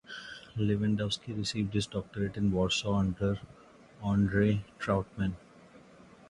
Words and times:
Lewandowski 0.57 1.37
received 1.37 1.75
his 1.75 1.85
doctorate 1.85 2.35
in 2.35 2.51
Warsaw 2.51 2.95
under 2.95 3.39
Andrzej 4.03 4.63
Trautman. 4.79 5.35